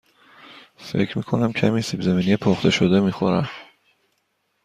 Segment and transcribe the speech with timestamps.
[0.77, 3.49] فکر می کنم کمی سیب زمینی پخته شده می خورم.